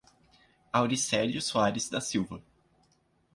Auricelio 0.73 1.39
Soares 1.41 1.87
da 1.91 2.01
Silva 2.01 2.41